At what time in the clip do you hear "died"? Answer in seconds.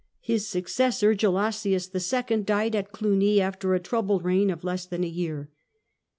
2.41-2.75